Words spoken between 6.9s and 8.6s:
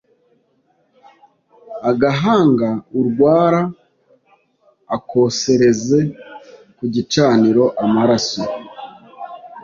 gicaniro amaraso